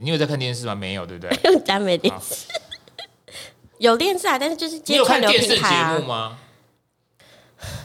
[0.00, 0.74] 你有在看电视吗？
[0.74, 1.38] 没有，对不对？
[1.52, 2.46] 用家没电视，
[3.78, 5.64] 有电视啊，但是就是你有看电视节
[5.98, 6.38] 目吗？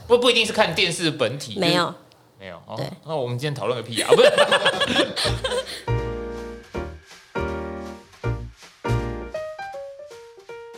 [0.07, 1.93] 不不一定是看电视本体，没有，
[2.39, 2.57] 没有。
[2.77, 4.09] 对，那我们今天讨论个屁啊！
[4.15, 4.29] 不是。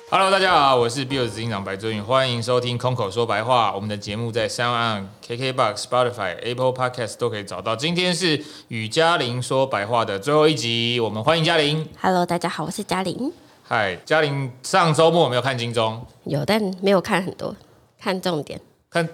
[0.09, 3.75] Hello，大家好，我是 Bill 执行长白尊宇，欢迎收听空口说白话。
[3.75, 7.75] 我们的节目在 SoundOn、KKBox、Spotify、Apple Podcast 都可以找到。
[7.75, 11.85] 今天是与嘉玲说白话的最后一集，我们欢迎嘉玲。
[11.99, 13.33] Hello，大家好，我是嘉玲。
[13.63, 16.01] 嗨，嘉玲，上周末有没有看金钟？
[16.24, 17.54] 有，但没有看很多，
[17.99, 18.61] 看重点。
[18.89, 19.05] 看。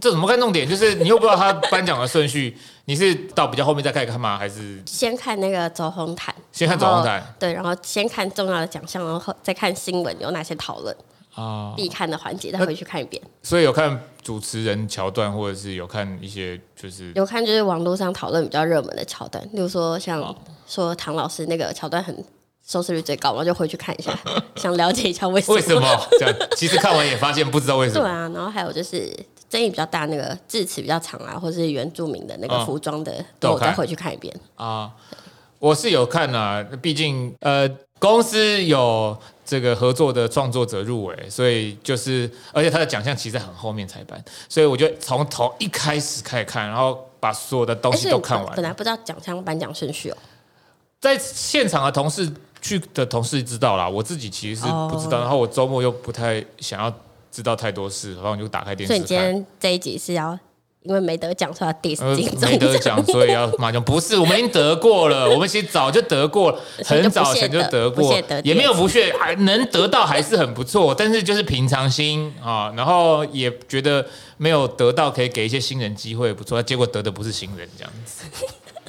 [0.00, 0.68] 这怎么看重点？
[0.68, 4.36] 就是你又不知道他颁奖的顺序，你是到比较后面再开始看吗？
[4.38, 6.34] 还是先看那个走红毯？
[6.52, 10.94] 先看走红毯，对，然后先看重要的奖项，然后再看新闻有哪些讨论
[11.34, 13.22] 啊，必看的环节，再回去看一遍。
[13.42, 20.34] 所以有看主持人桥段，或者是有看一些就是有看就是网络上讨论比较热门的桥段，例如说像
[20.66, 22.24] 说唐老师那个桥段很
[22.66, 24.18] 收视率最高，然后就回去看一下，
[24.56, 25.56] 想了解一下为什么？
[25.56, 26.34] 为什么这样？
[26.56, 28.00] 其实看完也发现不知道为什么。
[28.00, 29.12] 对啊，然后还有就是。
[29.48, 34.92] 争议比较大，那个字词比较长啊，或是原住民的那个服装的，都我再回去看一遍啊。
[35.58, 48.54] 我是有看啊，毕竟呃公司有这个合作的创作者入围，所以就是而且他的奖项其实很后面才颁，所以我就从头一开始开始看，然后把所有的东西都看完。
[48.54, 50.16] 本来不知道奖项颁奖顺序哦，
[51.00, 56.94] 在现场的同事去的同事知道啦，我自己其实是不知道，然后我周末又不太想要。
[57.30, 58.88] 知道太多事，然后就打开电视。
[58.88, 60.38] 所以你今天这一集是要
[60.82, 62.48] 因为没得奖，所以要 diss 金钟。
[62.48, 70.94] 没得奖，所以要马上不是，我们已经得过了，我们其实早就得过了， 很早前就得过，也没有不屑，还能得到还是很不错。
[70.94, 74.06] 但是就是平常心啊，然后也觉得
[74.36, 78.24] 没有得到可以给一些新人机会不错，结果得的不是新人这样子。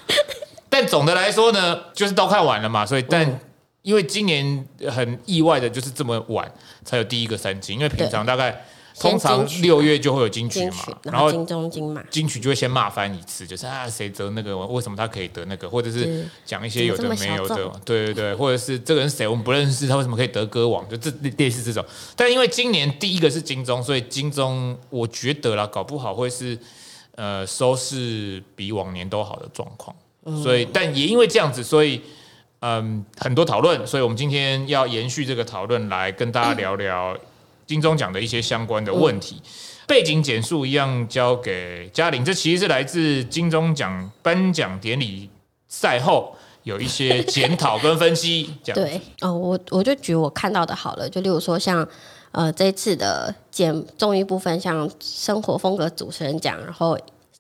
[0.70, 3.40] 但总的来说呢，就是都看完了嘛，所以但。
[3.80, 6.52] 嗯因为今年很意外的，就是这么晚
[6.84, 8.66] 才有第一个三金，因为平常大概
[9.00, 21.84] 通常六月就会有金曲嘛，然后金钟金马，金曲就会先骂翻一次，就是啊谁得那个，为什么他可以得那个，或者是讲一些有的没有的，对对对，或者是这个人谁我们不认识，他为什么可以得歌王，就这类似这种。
[22.18, 26.60] 但因为今年第一个是金钟，所以金钟我觉得啦，搞不好会是
[27.16, 29.96] 呃收视比往年都好的状况，
[30.44, 32.02] 所以但也因为这样子，所以。
[32.62, 37.18] 嗯，很多讨论，所以我们今天要延续这个讨论，来跟大家聊聊
[37.66, 39.42] 金钟奖的一些相关的问题。
[39.88, 45.30] 背景简述一样交给嘉玲，这其实是来自金钟奖颁奖典礼
[45.70, 48.54] 赛后有一些检讨跟分析。
[48.66, 51.88] 对，哦，我我就举我看到的好了，就例如说像
[52.34, 56.98] 呃这次的节综艺部分，像生活风格主持人奖，然后。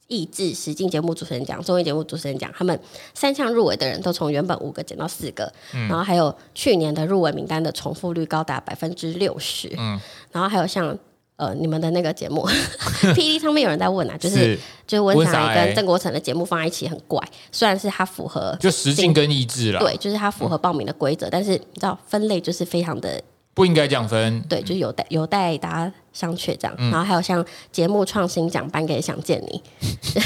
[0.09, 2.77] 益智实境节目主持人奖、综艺节目主持人奖，他们
[3.13, 9.99] 三项入围的人都从原本五个减到四个，嗯、然后还有去年的入围名单的重复率高达百分之六十，嗯，
[10.31, 10.97] 然后还有像
[11.35, 12.43] 呃你们的那个节目，
[13.13, 23.21] PD 上面有人在问啊，就是，是就是温莎跟郑国成的节目放在一起很怪，虽然是它符合就实境跟益智啦，对，就是它符合报名的规则，嗯、但是你知道分类就是非常的。
[23.59, 26.73] 不应该降分，对，就有待有待大家商榷这样。
[26.77, 29.61] 嗯、然后还有像节目创新奖颁给想见你，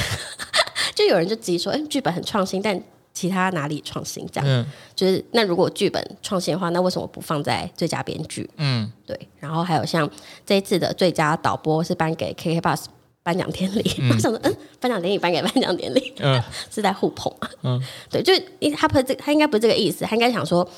[0.94, 2.80] 就有人就质疑说，哎，剧本很创新，但
[3.12, 4.24] 其他哪里创新？
[4.32, 4.64] 这样，嗯、
[4.96, 8.48] 就是那如果剧本创新的话，那为什么不放在最佳编剧？
[8.58, 9.20] 嗯，对。
[9.40, 10.08] 然后还有像
[10.46, 12.86] 这一次的最佳导播是颁给 KK Bus
[13.24, 16.40] 颁奖典礼，我、嗯、想说，嗯，颁奖典礼颁给颁奖典礼，嗯，
[16.70, 17.50] 是在互捧啊。
[17.64, 18.32] 嗯，对，就
[18.78, 20.70] 他不是这，他应该不是这个意思，他应该想说。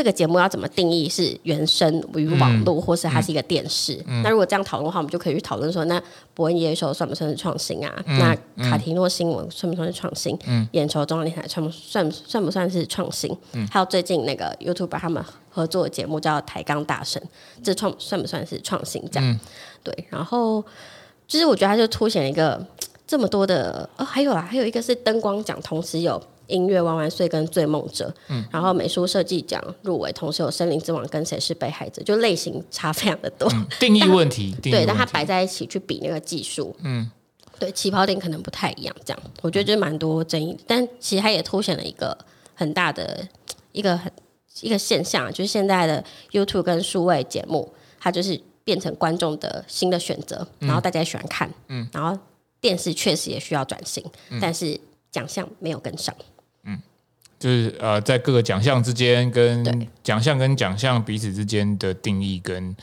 [0.00, 3.96] 这个节目要怎么定义是原声与网络，或是它是一个电视？
[4.06, 6.02] 嗯嗯、那如果这样讨论的话，我们就可以去讨论说，那
[6.32, 8.02] 伯恩夜夜秀算不算是创新啊？
[8.06, 8.34] 嗯、那
[8.64, 10.34] 卡提诺新闻算不算是创新？
[10.46, 13.36] 嗯、眼球中央电台算不算算不算是创新？
[13.52, 17.22] 嗯、还有最近那个 YouTuber 他们合作的节目叫抬杠大神，
[17.62, 19.06] 这创算不算是创新？
[19.12, 19.38] 这样、嗯、
[19.84, 20.06] 对。
[20.08, 20.64] 然后
[21.28, 22.66] 就是我觉得它就凸显一个
[23.06, 26.18] 这么多的哦，还有啊，还有一个是灯光奖，同时有。
[26.50, 33.48] 音乐万万岁跟醉梦者，嗯，然后美术设计奖入围，同时有森林之王跟谁是被害者，就类型差非常的多。
[33.52, 37.10] 嗯、定义问题，但对，但它摆在一起去比那个技术，嗯，
[37.58, 38.94] 对，起跑点可能不太一样。
[39.04, 42.16] 这样，我觉得就蛮多争议，但其实它也凸显了一个
[42.54, 43.26] 很大的
[43.72, 44.10] 一个很
[44.62, 52.18] 一个现象，就是现在的 YouTube 跟数位节目，它就是变成观众的新的选择，然后大家也喜欢看，嗯，然后
[52.60, 54.78] 电视确实也需要转型，嗯、但是
[55.10, 56.14] 奖项没有跟上。
[57.40, 62.76] 就是呃，在各个奖项之间，跟奖项跟奖项彼此之间的定义跟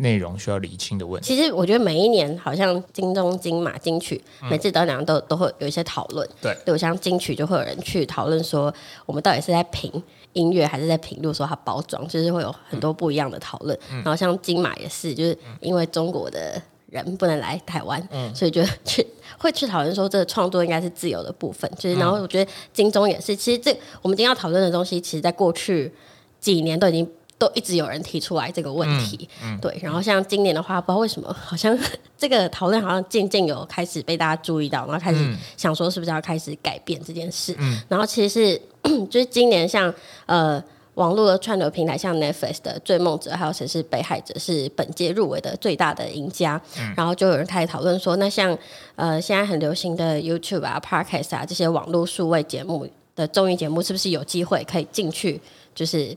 [0.00, 1.26] 内容需要理清的问题。
[1.26, 4.18] 其实我觉得每一年好像金钟、金马、金曲，
[4.50, 6.26] 每次得奖都都会有一些讨论。
[6.40, 8.74] 对，比如像金曲就会有人去讨论说，
[9.04, 10.02] 我们到底是在评
[10.32, 13.78] 音乐还是在评，比如说它包装，就是会有很多不一样的讨论。
[13.90, 16.60] 然后像金马也是，就是因为中国的。
[16.90, 19.06] 人不能来台湾，嗯、所以就去
[19.38, 21.70] 会去讨论说，这个创作应该是自由的部分。
[21.78, 23.70] 就是，然后我觉得金钟也是，其实这
[24.00, 25.92] 我们今天要讨论的东西，其实在过去
[26.40, 27.06] 几年都已经
[27.36, 29.28] 都一直有人提出来这个问题。
[29.42, 29.78] 嗯嗯、对。
[29.82, 31.78] 然后像今年的话，不知道为什么，好像
[32.16, 37.54] 这个讨论好像渐渐有开始被大家注意到，然后开始想说是不是要开始改变这件事。
[37.58, 38.60] 嗯、然后其实是
[39.10, 39.92] 就是今年像
[40.24, 40.62] 呃。
[40.98, 46.60] 网络的串流平台，像 Netflix 的《追梦者》还有《谁是被害者》，是本届入围的最大的赢家。
[46.76, 48.56] 嗯、然后就有人开始讨论说，那像
[48.96, 55.40] 呃现在很流行的 YouTube 啊、Podcast 啊这些网络数位节目的综艺节目，是不是有机会可以进去，
[55.72, 56.16] 就是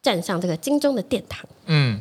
[0.00, 1.44] 站上这个金钟的殿堂？
[1.66, 2.00] 嗯，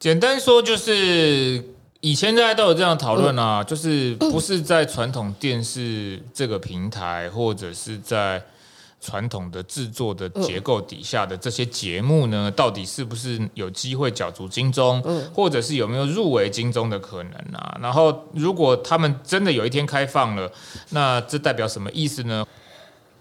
[0.00, 1.64] 简单说就是
[2.00, 8.42] 以前大家都有这样讨论啊，嗯、就是不是在传统电视这个平台，或者是在。
[9.02, 15.02] 传统的制作的结构底下的这些节目呢，到底是不是有机会角逐金钟，
[15.34, 17.76] 或者是有没有入围金钟的可能啊？
[17.82, 20.50] 然后，如果他们真的有一天开放了，
[20.90, 22.46] 那这代表什么意思呢？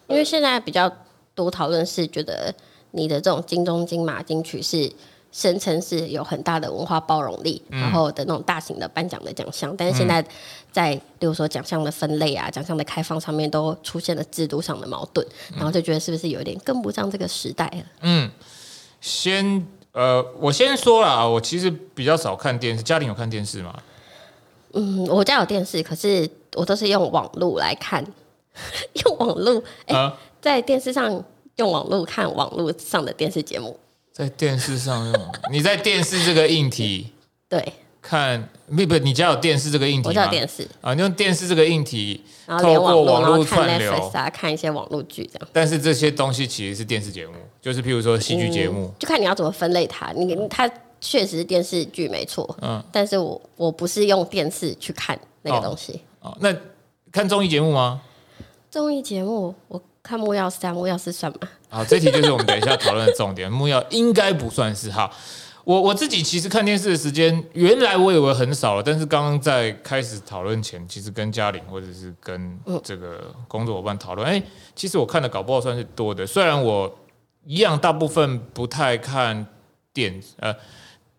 [0.07, 0.89] 因为现在比较
[1.33, 2.53] 多讨论是觉得
[2.91, 4.93] 你的这种金钟、金马、金曲是。
[5.31, 10.23] 声称是有很大的文化包容力，嗯、然后的那种大型的颁奖的奖项，但是现在
[10.71, 17.83] 在，比如说奖项的分类啊、奖项的开放上面，都出现了制度上的矛盾，嗯、然后就觉得是不是有点跟不上这个时代了？
[18.01, 18.29] 嗯，
[18.99, 23.73] 先呃，我先说啦，我其实比较少看电视，家里有看电视吗？
[24.73, 28.05] 嗯，我家有电视，可是我都是用网络来看，
[29.05, 31.23] 用网络哎，啊、在电视上
[31.55, 33.77] 用网络看网络上的电视节目。
[34.21, 37.07] 在电视上用，你在电视这个硬体
[37.49, 40.09] 对看，不不，你家有电视这个硬体吗？
[40.09, 45.47] 我家有电视啊，你用电视这个硬体，然后透过网络串流啊，看一些网络剧这样。
[45.51, 50.11] 但是这些东西其实是电视节目，就是譬如说戏剧节目，嗯，就看你要怎么分类它。
[50.11, 50.69] 你它
[50.99, 55.99] 确实是电视剧没错，嗯，但是我我不是用电视去看那个东西。
[56.19, 56.55] 哦，哦，那
[57.11, 57.99] 看综艺节目吗？
[58.69, 59.81] 综艺节目我。
[60.03, 61.47] 看木曜三，木曜四算吗？
[61.69, 63.49] 好，这题就是我们等一下讨论的重点。
[63.51, 65.09] 木曜应该不算是哈。
[65.63, 76.25] 我我自己其实看电视的时间，原来我以为很少了，但是刚刚在开始讨论前，其实跟嘉玲或者是跟这个工作伙伴讨论，哎、嗯欸，其实我看的搞不好算是多的。
[76.25, 76.91] 虽然我
[77.45, 79.45] 一样大部分不太看
[79.93, 80.53] 电呃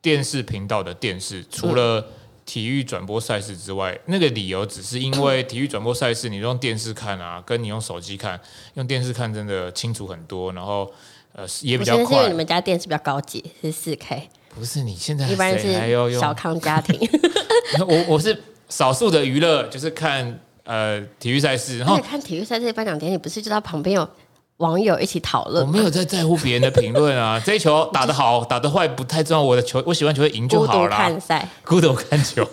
[0.01, 2.01] 电视频道的电视，除了。
[2.01, 2.05] 嗯
[2.45, 8.41] 体育转播赛事之外，那个理由只是因为体育转播赛事，你用电视看啊，跟你用手机看，
[8.75, 10.91] 用电视看真的清楚很多，然后
[11.33, 12.05] 呃也比较快。
[12.05, 14.29] 是因为你们家电视比较高级，是四 K。
[14.55, 15.73] 不是你现在一般是
[16.19, 16.99] 小康家庭。
[17.87, 24.09] 我我是少数的娱乐，就是看呃体育赛事，然后看体育赛事颁奖典礼，不是就在旁边有。
[24.59, 27.41] 网友一起讨论，我没有在在乎别人的评论啊。
[27.45, 29.43] 这一球打得好，打得坏不太重要。
[29.43, 30.79] 我的球，我喜欢球会赢就好了。
[30.79, 32.47] 孤独看赛，孤独看球，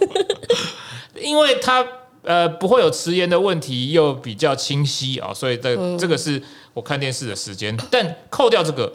[1.22, 1.86] 因为他
[2.24, 6.42] 呃不会有迟延的问题，又比较清晰啊，所以这、嗯、这个是
[6.74, 7.78] 我看电视的时间。
[7.92, 8.92] 但扣掉这个，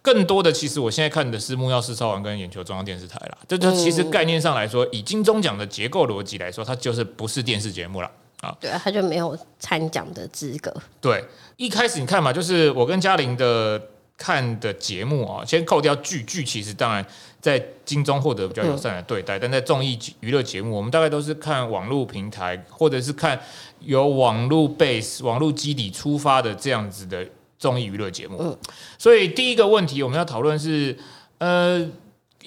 [0.00, 3.36] 更多的其实我现在看的是木曜四超玩跟眼球中央电视台啦。
[3.46, 8.10] 这就其实概念上来说，以金钟奖的结构逻辑来说，它就是不是电视节目了。
[8.60, 10.74] 对啊，他就没有参奖的资格。
[11.00, 11.24] 对，
[11.56, 13.80] 一开始你看嘛，就是我跟嘉玲的
[14.16, 17.04] 看的节目啊，先扣掉剧剧，其实当然
[17.40, 23.38] 在金钟获得比较友善的对待，嗯、但在综艺娱乐节目，我们大概都是看网络平台，或者是看
[23.80, 27.26] 由网络 base 网络基底出发的这样子的
[27.58, 28.38] 综艺娱乐节目。
[28.40, 28.58] 嗯，
[28.98, 30.96] 所以第一个问题我们要讨论是，
[31.38, 31.86] 呃。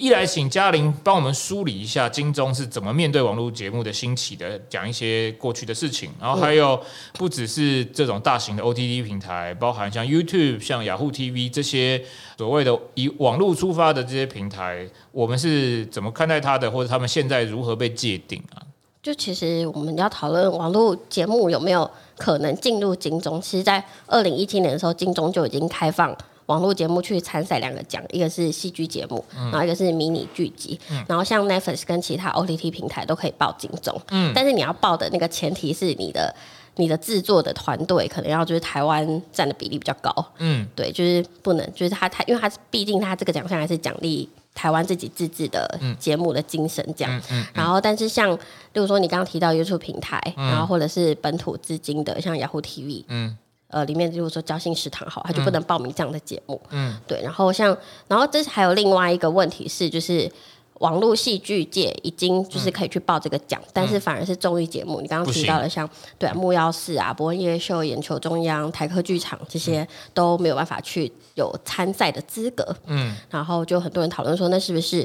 [0.00, 6.08] 一来，请嘉玲帮我们梳理一下金钟是怎么面对网络节目的兴起的，讲一些过去的事情。
[6.20, 6.80] 然后还有，
[7.14, 12.00] 不只是这种大型的 OTT 平台，包含像 YouTube、像雅虎 TV 这些
[12.36, 18.62] 所谓的以网络出发的这些平台，我们是怎么看待它的，或者他们现在如何被界定啊？
[19.02, 26.16] 就其实我们要讨论网络节目有没有可能进入金钟，其实，在二零一七年的时候，金钟就已经开放。
[26.48, 30.80] 网络节目去参赛两个奖，一个是戏剧节目，嗯、然后一个是迷你剧集。
[30.90, 34.00] 嗯、然后像 Netflix 跟其他 OTT 平台都可以报金钟。
[34.10, 36.34] 嗯，但是你要报的那个前提是你的
[36.76, 40.10] 你的制作的团队可能要就是台湾占的比例比较高。
[40.38, 47.14] 嗯，对，就是不能就是他他，因为他毕竟他这个奖项还是奖励台湾自己自制的节目的精神这样。
[47.14, 48.38] 嗯，嗯，嗯，然后但是像例
[48.80, 53.04] 如说你刚刚提到 YouTube 平台，嗯、然后或者是本土资金的像 Yahoo TV。
[53.08, 53.36] 嗯。
[53.68, 56.60] 呃里面，如果说交心食堂好，他就不能报名这样的节目。
[56.70, 57.22] 嗯，对。
[57.22, 60.30] 然后像，然后这还有另外一个问题是，就是。
[60.78, 69.84] 网络戏剧界已经就是可以去报这个奖，嗯、但是反而是综艺节目，你刚刚提到的像对啊木曜四啊、博恩夜夜秀、眼球中央、台科剧场这些
[70.14, 72.64] 都没有办法去有参赛的资格。
[72.86, 75.04] 嗯，然后就很多人讨论说，那是不是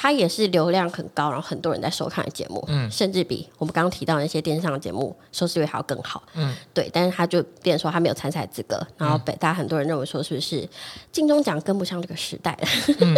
[0.00, 2.64] 它也是流量很高，然后很多人在收看的节目？
[2.68, 6.22] 嗯，甚至比我们刚刚提到那些电视上的节目收视率还要更好。
[6.34, 10.68] 嗯，对，但是他就变说他没有参赛资格，然后被大家很多人认为说是不是
[11.10, 12.68] 金钟奖跟不上这个时代了？
[13.00, 13.16] 嗯。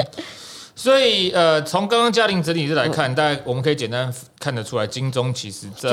[0.74, 5.90] 所以，呃，从刚刚嘉玲整理来看，大概我们可以简单看得出来，金钟其实在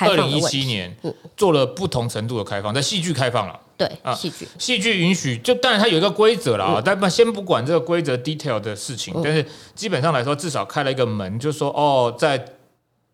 [0.00, 0.96] 二零一七年
[1.36, 4.46] 做了不同程度的开放，在戏剧开放了，对啊，戏剧。
[4.58, 9.42] 戏剧允许，就当然它有一个规则了啊，但不先不管这个规则 detail 的事情，但是
[9.74, 12.44] 基本上来说，至少开了一个门，就是说哦，在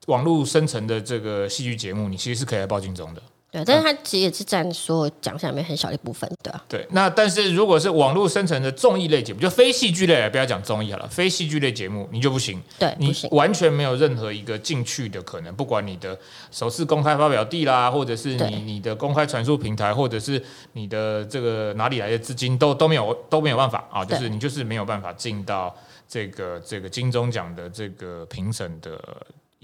[0.07, 3.23] 网络生成的这个戏剧节目，你其实是可以来报金钟的。
[3.51, 6.65] 对，但是它其实也是占所有奖项里面很小的一部分，对啊。
[6.69, 16.19] 对，那但是如果是网络生成的综艺类节目，就非戏剧类，不要讲综艺好了，非戏剧类节目你就不行，对，你完全没有任何一个进去的可能，不管你的
[16.51, 25.75] 首次公开发表地啦，或者是你你的公开传输平台，或者是你的这个哪里来的资金，都都没有都没有办法啊，就是你就是没有办法进到
[26.09, 29.01] 这个这个金钟奖的这个评审的。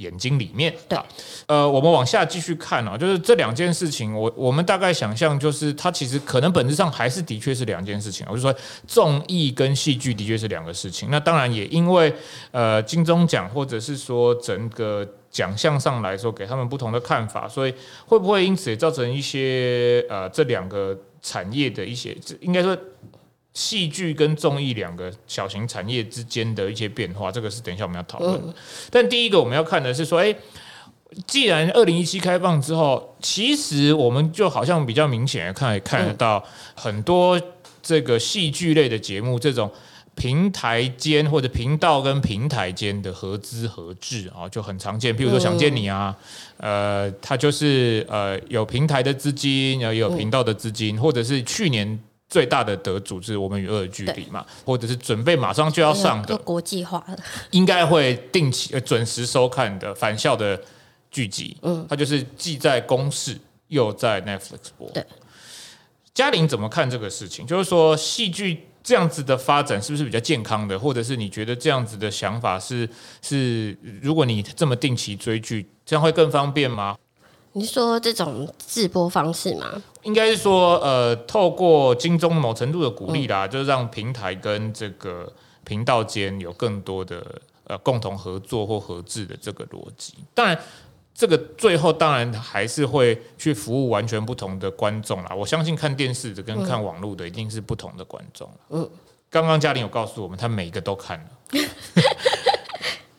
[0.02, 0.98] 眼睛里面，对，
[1.46, 8.26] 呃，我们往下继续看啊，就是这两件事情，我我们大概想象，就是它其实可能本质上还是的确是两件事情。
[8.28, 8.54] 我就说，
[8.86, 11.08] 综艺跟戏剧的确是两个事情。
[11.10, 12.12] 那当然也因为
[12.50, 17.74] 呃金钟奖或者是说整个奖项上来说，给他们不同的看法，所以
[18.06, 22.76] 会不会因此也造成一些呃这两个产业的一些，应该说。
[23.54, 28.34] 戏剧跟综艺两个小型产业之间的一些变化，这个是等一下我们要讨论。
[28.46, 28.54] 嗯、
[28.90, 30.34] 但第一个我们要看的是说，诶，
[31.26, 36.42] 既然二零一七开放之后，其实我们就好像比较明显的看看得到
[36.74, 37.38] 很多
[37.82, 39.70] 这个戏剧类的节目，这种
[40.14, 45.14] 平台间或者频道跟平台间的合资合制啊，就很常见。
[45.14, 46.16] 譬如说《想见你》啊，
[46.56, 52.02] 呃，它就是呃有平台的资金，然后也有频道的资金，或者是去年。
[52.32, 60.58] 最大的得主是我们与恶的距离嘛，或者是准备马上就要上的国际化的，应该会定期准时收看的返校的
[61.10, 61.54] 剧集。
[61.60, 64.88] 嗯，它就是既在公视又在 Netflix 播。
[64.94, 65.04] 对，
[66.14, 67.46] 嘉玲怎么看这个事情？
[67.46, 70.78] 就是说戏剧这样子的发展是不是比较健康的？
[70.78, 72.88] 或者是你觉得这样子的想法是
[73.20, 76.96] 是，如果你这么定期追剧，这样会更方便吗？
[77.52, 79.82] 你说这种直播方式吗？
[80.02, 85.32] 应该是说，呃，透过金钟某程度的鼓励啦，嗯、就是让平台跟这个
[85.64, 87.24] 频道间有更多的
[87.64, 90.14] 呃共同合作或合制的这个逻辑。
[90.34, 90.58] 当然，
[91.14, 95.34] 这个最后当然还是会去服务完全不同的观众啦。
[95.34, 98.50] 我相信看电视的跟看网络的一定是不同的观众。
[98.70, 98.88] 嗯，
[99.30, 101.24] 刚刚嘉玲有告诉我们，他每一个都看了。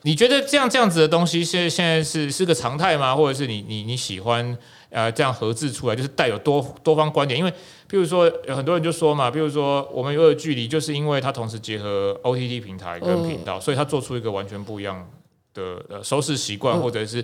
[0.05, 3.15] 你觉得这样这样子的东西，现现在是是个常态吗？
[3.15, 4.57] 或者是你你你喜欢
[4.93, 7.37] 呃这样合制出来，就是带有多多方观点？
[7.37, 7.51] 因为
[7.89, 15.05] 譬如说有很多人就说嘛，譬如说我们有的距离，就是因为它同时结合 OTT 平台跟频道，嗯、所以它做出一个完全不一样
[15.53, 17.23] 的呃收视习惯，或者是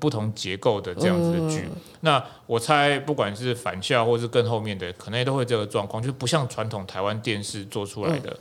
[0.00, 1.66] 不同结构的这样子的剧。
[1.66, 8.36] 嗯、那我猜不管是返校或是更后面的，可能也都会这个状况，就不像传统台湾电视做出来的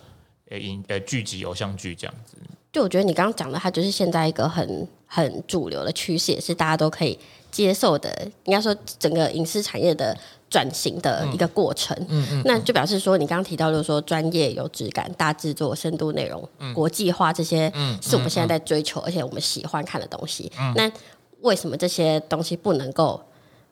[0.50, 2.36] 呃影呃剧集偶像剧这样子。
[2.74, 7.20] 就我觉得你刚刚讲的，它就是现在一个很很主流的趋势，也是大家都可以
[7.52, 8.10] 接受的。
[8.46, 10.18] 应该说，整个影视产业的
[10.50, 11.96] 转型的一个过程。
[12.08, 20.52] 嗯嗯，嗯，那就表示说，你刚刚提到就是说，专业、有质感、大制作、深度内容、嗯、国际化这些，是我们现在在追求，而且我们喜欢看的东西。
[20.60, 20.92] 嗯、那
[21.42, 23.22] 为什么这些东西不能够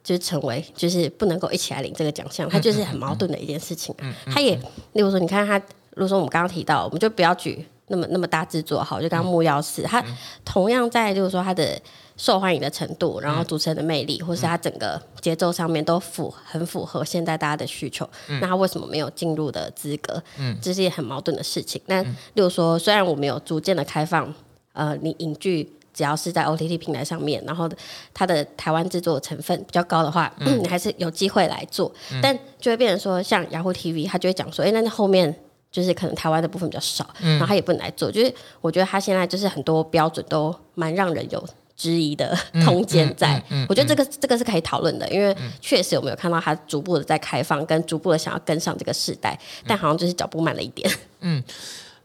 [0.04, 2.50] 就是成为，就是不能够一起来领这个奖项？
[2.50, 3.96] 它就是很矛盾的一件事情。
[4.00, 4.56] 嗯，它也，
[4.94, 5.58] 例如说，你看它，
[5.96, 7.66] 如果说我们刚刚提到，我们就不要举。
[7.92, 10.00] 那么那么大制作好，就刚刚木曜四，它
[10.46, 11.76] 同样在就是说它的
[12.20, 18.08] 受欢迎的程度，然后主持人的魅力，或是他整个节奏上面都符很符合现在大家的需求。
[18.42, 20.22] 那他为什么没有进入的资格？
[20.38, 21.82] 嗯，这是一件很矛盾的事情。
[21.86, 24.32] 那例如说，虽然我们有逐渐的开放，
[24.74, 27.70] 呃，你影剧只要是在 OTT 平台上面，然后
[28.14, 30.30] 它的台湾制作成分比较高的话，
[30.62, 31.90] 你还是有机会来做。
[32.22, 35.34] 但就会变成说，像 Yahoo TV，他就会讲说，哎，那后面。
[35.72, 38.12] 就是可能台湾的部分比较少，嗯、然后他也不能来做。
[38.12, 41.48] 就是我觉得他现在就是很多标准都蛮让人有
[41.80, 43.42] 质疑的空间在。
[43.70, 50.92] 我觉得这个这个是可以讨论的，因为确实我们有看到它逐步的在开放，跟逐步的想要跟上这个时代，但好像就是脚步慢了一点。
[51.22, 51.42] 嗯，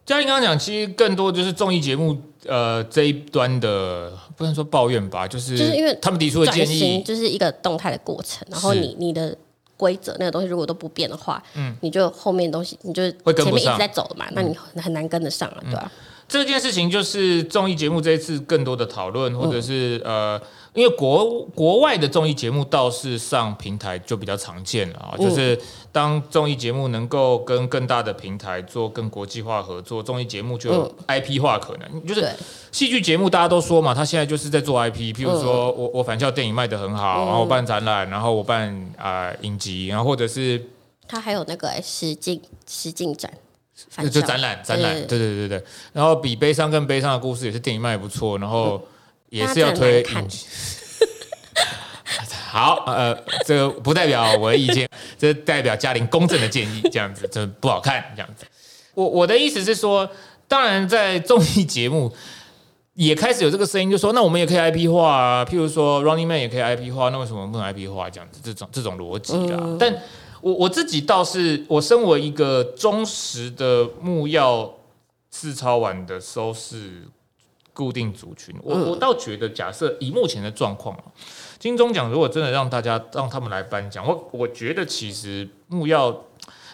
[0.07, 2.17] 嘉玲刚刚讲，其实更多就是综艺节目
[2.47, 9.37] 呃这一端的，不能说抱怨吧，就是就是因为他们提出的建议，就是一个动态的过程，然后你你的。
[9.77, 15.91] 规则那个东西如果都不变的话，嗯，你就后面东西你就前面一直在走嘛，那你很难跟得上了，对吧？
[16.43, 20.41] 这件事情就是综艺节目这一次更多的讨论，或者是呃。
[20.75, 25.57] 因为国国外的综艺节目倒是上平台就比较常见了啊，就是
[25.93, 32.05] 当综艺节目能够跟更大的平台做更国际化合作，综艺节目就有 IP 化可能。
[32.05, 32.29] 就是
[32.73, 40.61] 戏剧节目大家都说嘛，他现在就是在做 IP，譬如说我我反校电影卖的很好，然后我办展览，然后我办啊影集，然后或者是
[41.07, 43.33] 他还有那个实境实境展，
[44.11, 48.81] 就展览展览，对对对对，然后比悲伤更悲伤的故事也是电影卖不错，然后。
[49.31, 50.05] 也是要推
[52.49, 53.13] 好，呃，
[53.45, 54.89] 这个不代表我的意见，
[55.19, 58.47] 这代表嘉玲公正的建议，这样子这不好看，这样子。
[58.95, 60.09] 我我的意思是说，
[60.47, 62.15] 当然在综艺节目
[62.93, 68.09] 也开始有这个声音，就说那我们也可以 IP 化啊，譬如说 Running Man 也可以 IP 化，那为什么不能 IP 化？
[68.09, 69.59] 这样子，这种这种逻辑啊。
[69.61, 69.93] 嗯、但
[70.45, 74.75] 我我自己倒是，我身为一个忠实的木曜
[75.31, 77.09] 四超玩的收视。
[77.73, 81.03] 固定族群，我我倒觉得，假设以目前的状况啊，
[81.59, 86.27] 金钟奖如果真的让大家让他们来颁奖，我我觉得其实木曜，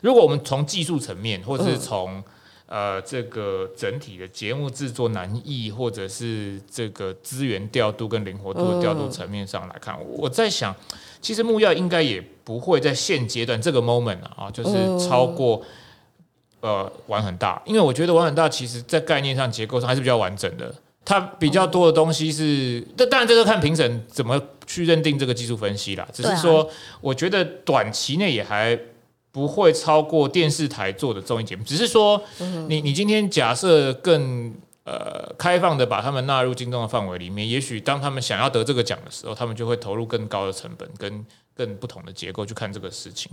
[0.02, 2.22] 如果我们从技术层面，或者是从
[2.70, 10.74] 呃这个整体的节目制作难易，或者是这个资源调度跟灵活度的调度层面上来看，我在想，
[11.20, 15.62] 其实木曜应该也不会在现阶段这个 moment 啊，就是超过。
[16.62, 20.70] 呃，玩很大，因为我觉得玩很大，其实在概念上、结构上还是比较完整的。
[21.06, 26.06] 它比较多的东西是，这当然这个看评审怎么去认定这个技术分析啦。
[26.12, 26.68] 只是说，
[27.00, 28.78] 我觉得短期内也还
[29.32, 31.62] 不会超过电视台做的综艺节目。
[31.64, 32.22] 只是说，
[32.68, 43.30] 你你今天假设更呃开放的把他们纳入金钟的范围里面，也许当他们想要得这个奖的时候，他们就会投入更高的成本跟更不同的结构去看这个事情。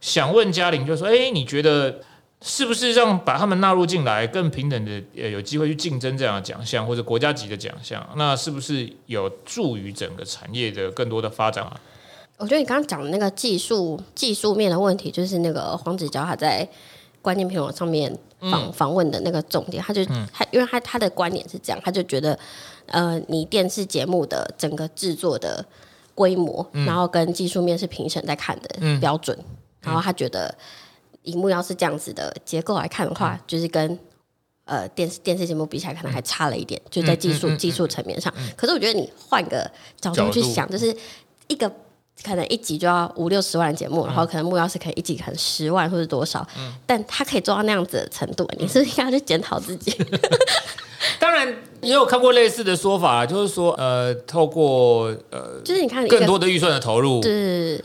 [0.00, 2.00] 想问嘉玲，就说，哎，你觉得？
[2.40, 8.08] 是不是让把他们纳入进来，更平等的呃有机会去竞争这样的奖项或者国家级的奖项？
[8.14, 11.80] 那是不是有助于整个产业的更多的发展啊？
[12.38, 16.66] 我觉得你刚刚讲的那个技术技术面的问题，就是那个黄子佼他在
[17.20, 18.16] 关键评论上面
[18.50, 22.38] 访访问的那个重点，他就他因为他他的观点是这样，他就觉得
[22.86, 25.64] 呃你电视节目的整个制作的
[26.14, 29.38] 规模，然后跟技术面是评审在看的标准，
[29.82, 30.54] 然后他觉得。
[31.24, 33.98] 荧幕要是这样子的结构来看的话，嗯、就是跟
[34.64, 38.32] 呃电视电视节目比起来，可能还差了一点，嗯、就在技术、嗯、技术层面上。
[38.38, 40.96] 嗯、可是我觉得你换个角度去想，就是
[41.48, 41.70] 一个
[42.22, 49.96] 可能一集就要五六十万的节目，嗯、然后可能目标是可以一集可能十万或者多少，嗯、但他可以做到那样子的程度，你是不是应该去检讨自己？
[51.18, 51.46] 当然
[51.80, 57.84] 也有看过类似的说法，就是说呃，透过呃，就是你看更多的预算的投入，是。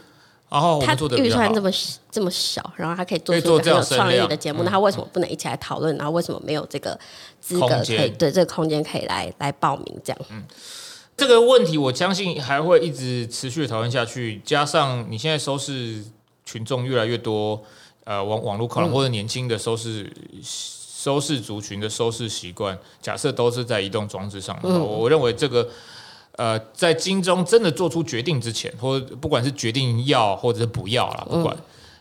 [0.50, 1.72] 然后他预算这么
[2.12, 5.98] 这么小，然后他可以做出一个很有创意的节目，那他为什么不能一起来讨论？
[5.98, 6.96] 然后为什么没有这个
[7.42, 10.22] 资格可以对这个空间可以来来报名这样？
[10.30, 10.44] 嗯，
[11.16, 14.42] 这个问题我相信还会一直持续讨论下去。
[14.44, 16.04] 加上你现在收视
[16.46, 17.62] 群众越来越多，
[18.04, 25.70] 呃，网网络可能或者年轻的收视收视族群的收视习惯，假设都是在移动装置上，我我认为这个。
[26.36, 31.56] 呃，在金钟真的做出决定之前，或者不管是决定要或者是不要啦，不管，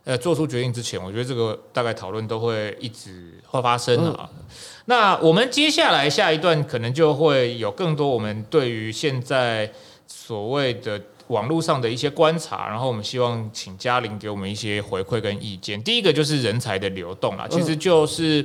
[0.04, 4.28] 呃，做出决定之前，我觉得这个大概讨论都会一直会发生啊。
[4.32, 4.44] 嗯、
[4.86, 9.70] 那我们接下来下一段可能就会有更多我们对于现在
[10.08, 15.80] 所谓的网络上的一些观察，然后我们希望请嘉玲给我们一些回馈跟意见。
[15.82, 18.44] 第一个就是人才的流动啦，其实就是。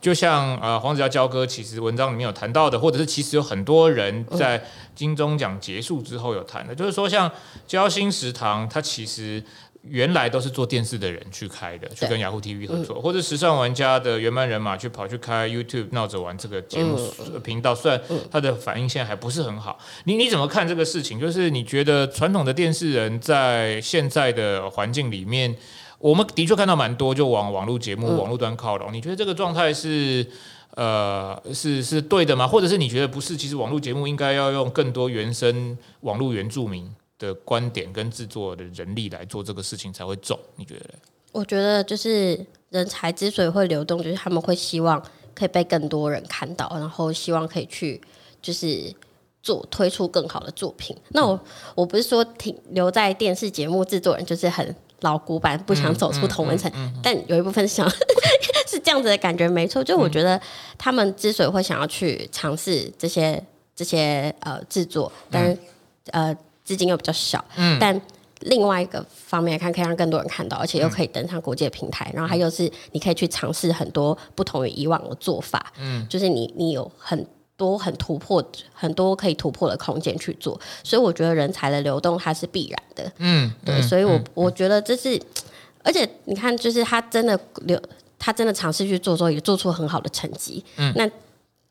[0.00, 4.62] 就像呃黄子佼佼哥其实文章里面有谈到的，或者是其实有很多人在
[4.94, 7.28] 金钟奖结束之后有谈的，就是说像
[7.66, 9.42] 交心食堂，它其实
[9.90, 16.96] 原来都是做电视的人去开的，去跟雅虎 TV 合作，或者时尚玩家的原班人马去跑去开 YouTube 闹着玩这个节目
[17.42, 21.18] 频道，虽然他的反应现在还不是很好，你你怎么看这个事情？
[21.18, 25.56] 就是你觉得传统的电视人在现在的环境里面？
[25.98, 28.92] 我们的确看到蛮多，就往网络节目、网络端靠拢。
[28.92, 30.24] 嗯、你觉得这个状态是
[30.76, 32.46] 呃是是对的吗？
[32.46, 33.36] 或者是你觉得不是？
[33.36, 40.38] 其实网络节目应该要用更多原生网络原住民的观点跟制作的人力来做这个事情才会重？
[40.56, 40.90] 你觉得？
[41.32, 42.38] 我觉得就是
[42.70, 45.02] 人才之所以会流动，就是他们会希望
[45.34, 48.00] 可以被更多人看到，然后希望可以去
[48.40, 48.94] 就是
[49.42, 50.96] 做推出更好的作品。
[51.10, 51.38] 那我
[51.74, 54.74] 我不是说停留在电视节目制作人就是很。
[55.02, 56.68] 老古板不想走出同文层，
[57.00, 57.88] 但有一部分想
[58.66, 59.84] 是这样子的感觉，没错。
[59.84, 60.40] 就我觉得
[60.76, 63.40] 他们之所以会想要去尝试这些
[63.76, 65.56] 这些呃制作，但是
[66.10, 66.36] 呃
[66.68, 67.98] 资金又比较小，嗯，但
[68.40, 72.04] 另外一个方面来看，可以让更多人看到，而且又可以登上国际的平台。
[72.10, 75.72] 嗯、然后还有是，你可以去尝试很多不同于以往的做法。
[75.80, 77.26] 嗯，就是你你有很
[77.56, 80.60] 多很突破、很多可以突破的空间去做。
[80.84, 83.10] 所以我觉得人才的流动它是必然的。
[83.16, 85.18] 嗯，对，嗯、所以我、嗯、我觉得这是，
[85.82, 87.80] 而且你看，就是他真的流，
[88.18, 90.62] 他真的尝试去做之后，也做出很好的成绩。
[90.76, 91.10] 嗯，那。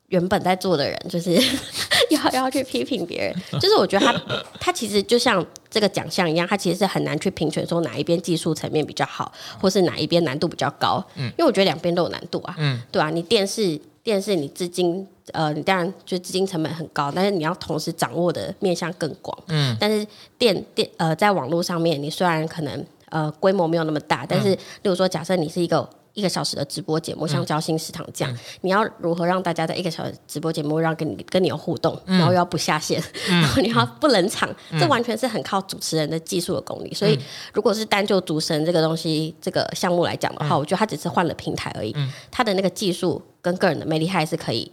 [0.07, 1.33] 原本在做的人，就是
[2.09, 11.03] 要要去批评别人， 就是我觉得他他其实就像这个奖项一样，他其实是很难去评选说哪一边技术层面比较好，或是哪一边难度比较高。
[11.15, 12.55] 嗯，因为我觉得两边都有难度啊。
[12.57, 19.37] 嗯，对啊，你电视电视你资金呃，你当然就资金成本很高，但是你要同时掌握的面向更广。
[19.49, 25.89] 嗯，但是电电呃，在网络上面，你虽然可能呃规模没有那么大，但是例如说，假设你是一个。
[26.17, 32.99] 一个小时的直播节目，像交心食堂这样，嗯、你要如何让大家在一个小时直播节目让跟你跟你有互动，嗯、然后又要不下线，
[33.29, 36.89] 嗯、然后你要不冷场，嗯、这完全是很靠主持人的技术的功力。
[36.89, 37.19] 嗯、所以，
[37.53, 44.71] 如果是单就主持人这个东西这个项目来讲的话，嗯、我觉得他只是换了平台而已，嗯、他的那个技术跟个人的魅力还是可以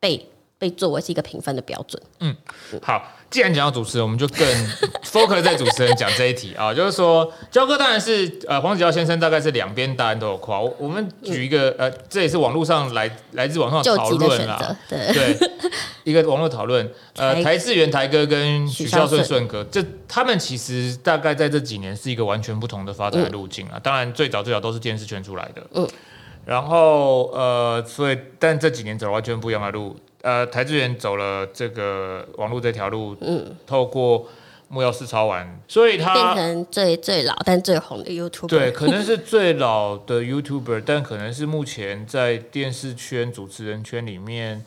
[0.00, 0.28] 被。
[0.62, 2.00] 被作为是一个评分的标准。
[2.20, 2.32] 嗯，
[2.80, 4.46] 好，既然讲到主持人，我们就更
[5.02, 10.60] focus 在主持人讲这一题啊，就是说，焦哥当然是呃黄子佼先生，大概是两边答案都有夸。
[10.60, 15.50] 我我们举一个、嗯、呃，这也是网络上来来自网上讨论啦，对对，
[16.04, 23.72] 一个网络讨论，呃，台智源台哥跟许孝顺顺哥，这他们其实大概在这几年是一个完全不同的发展的路径啊。
[23.74, 25.88] 嗯、当然，最早最早都是电视圈出来的，嗯，
[26.44, 29.96] 然后呃，所以但这几年走了完全不一样的路。
[30.22, 34.28] 呃，台智源走了这个网络这条路，嗯，透过
[34.68, 38.46] 木曜四超玩，所以他变成最最老但最红的 YouTuber。
[38.46, 44.64] 对，可能是最老的 YouTuber， 但可能是目前在电视圈主持人圈里面，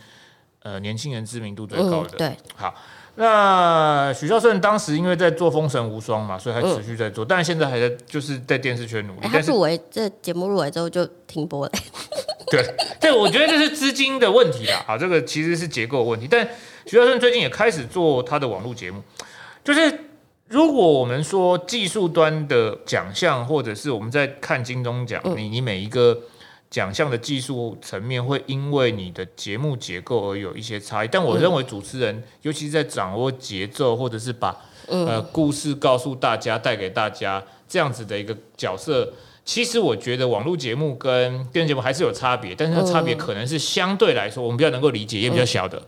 [0.62, 2.10] 呃，年轻人知名度最高的。
[2.12, 2.76] 嗯、对，好。
[3.18, 9.22] 那许孝顺当时因为在做《封神无双》嘛，所以还持续在做，嗯、但是现在还在就是在电视圈努力。
[9.22, 11.72] 欸、他入围这节目入围之后就停播了。
[12.56, 14.84] 对， 这我觉得这是资金的问题啦。
[14.88, 16.28] 啊，这个其实是结构问题。
[16.30, 16.48] 但
[16.86, 19.02] 徐教授最近也开始做他的网络节目，
[19.64, 20.00] 就是
[20.48, 26.20] 如果我们说技术端的奖项，或者是我们在看金钟奖，你你每一个。
[26.68, 34.54] 奖项的技术层面会因为你的节目结构而有一些差异，但我认为主持人，尤其是在掌握节奏或者是把
[34.88, 39.14] 呃故事告诉大家、带给大家这样子的一个角色，
[39.46, 45.82] 其实我觉得网络节目跟电视节目还是有差别，但是差别可能是相对来说我们比较能够理解，也比较小的。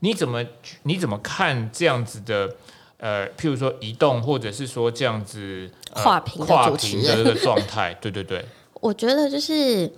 [0.00, 0.44] 你怎么
[0.82, 2.52] 你怎么看这样子的
[2.98, 7.96] 呃，譬如说移动，或者是说这样子跨屏跨屏的这个状态？
[8.00, 8.44] 对对对，
[8.80, 9.90] 我觉得就是。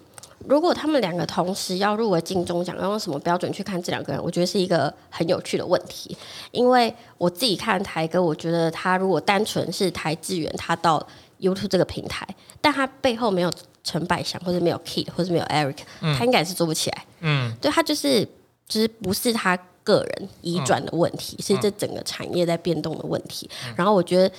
[0.49, 4.23] 如果他们两个同时要入围金钟奖，要用什么标准去看这两个人？
[4.25, 6.17] 我觉得是一个很有趣的问题。
[6.51, 11.07] 因为我自己看台哥，我觉得他如果单纯是台智远，他到
[11.41, 12.27] YouTube 这个平台，
[12.61, 15.79] 但他背后没有陈百祥，或者没有 Kid，或者没有 Eric，
[16.19, 17.07] 他应该是做不起来。
[17.21, 18.25] 嗯，对，他就是，
[18.69, 23.49] 就是不是他个人移转的问题，是这整个产业在变动的问题。
[23.75, 24.35] 然后我觉得。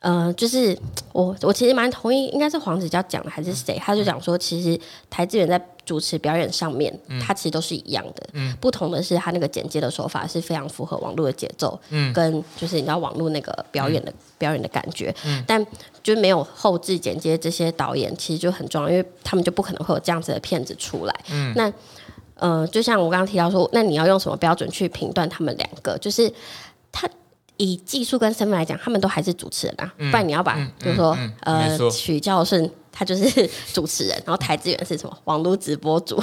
[0.00, 0.78] 呃，就是
[1.12, 3.76] 我我其实蛮同意，应该是黄子佼讲的还是谁？
[3.82, 4.80] 他就讲说，其实
[5.10, 15.66] 台资源在主持表演上面，嗯、他其实都是一样的，嗯、不同的是他那个剪接的手法是非常符合网络的节奏，嗯、跟就是你知道网络那个表演的、嗯、表演的感觉，嗯、但
[16.00, 21.20] 就没有后置剪接这些导演其实就很重要，因为他们就不可能会有这样子的片子出来。
[21.32, 21.72] 嗯、那
[22.36, 25.98] 呃，就像我刚刚提到说，那你要用什么标准去评断他们两个？
[25.98, 26.32] 就是
[26.92, 27.10] 他。
[27.58, 29.92] 以技术跟身份来讲，他们都还是主持人啊。
[29.98, 32.56] 嗯、不然你要把，嗯、比如说，呃，许教授
[32.90, 35.18] 他就是主持人，然后台资源是什么？
[35.24, 36.16] 网络直播主。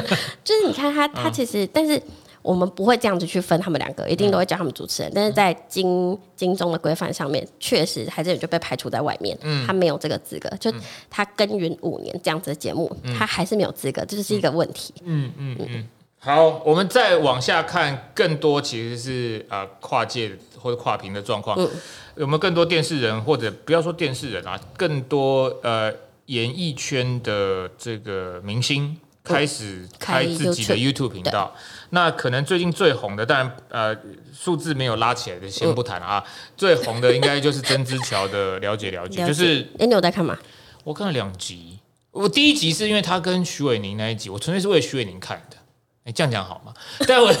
[0.44, 2.00] 就是你看他，他其实，嗯、但是
[2.42, 5.10] 我们不会这样子去分他们两个，一定都会叫他们主持人。
[5.10, 10.48] 嗯、但是在金金中的规范上面，确实台资源就被排除在外面，嗯、他没有这个资格。
[10.60, 10.72] 就
[11.08, 14.92] 他耕耘五年这样子的节目，嗯、他还是没有资格，这就是一个问题。
[15.04, 15.88] 嗯嗯嗯。
[16.24, 21.58] 嗯好，我们再往下看，更多其实是呃跨界或者跨屏的状况。
[21.58, 21.68] 嗯、
[22.14, 25.92] 有没有更多电视人，或者不要说电视人啊，更多呃
[26.26, 31.52] 演艺圈的这个明星开始开自己的 YouTube 频道？
[31.90, 33.96] 那可能最近最红的，当然呃
[34.32, 36.22] 数字没有拉起来的先不谈啊。
[36.24, 40.38] 嗯、最红的应该就是曾之乔的了解了解， 就是哎，你有在看吗？
[40.84, 41.80] 我看了两集，
[42.12, 45.56] 我第一集是因为他跟徐伟宁那一集，我纯粹是为徐伟宁看的。
[46.04, 46.74] 哎，这样讲好吗？
[47.06, 47.32] 但我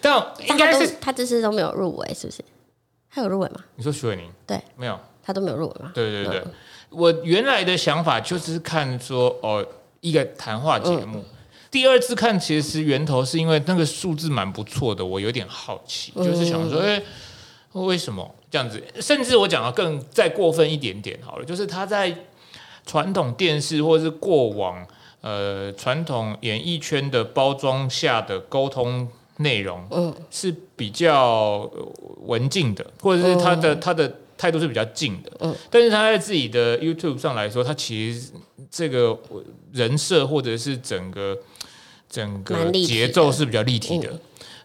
[0.00, 2.44] 但 我应该是他这次都没有入围，是不是？
[3.10, 3.60] 他有入围吗？
[3.76, 4.30] 你说徐伟宁？
[4.46, 5.90] 对，没有，他都没有入围吗？
[5.94, 6.52] 对对对，嗯、
[6.90, 9.66] 我原来的想法就是看说哦，
[10.00, 11.18] 一个谈话节目。
[11.18, 11.24] 嗯、
[11.70, 17.02] 第二次看其实源头是因为那个数字蛮不错的，我有点好奇，嗯、就是想说，哎，
[17.72, 18.80] 为什么这样子？
[19.00, 22.14] 甚至我讲的更再过分一点点好了，就是他在
[22.86, 24.86] 传统电视或者是过往
[25.20, 31.70] 呃传统演艺圈的包装下的沟通内容，嗯，是比较
[32.26, 38.30] 文静的，或者是他的、嗯、他的态度是比较静的，嗯，但是他在自己的 YouTube 上来说，他其实
[38.70, 39.18] 这个
[39.72, 41.36] 人设或者是整个
[42.08, 44.08] 整个节奏是比较立体的。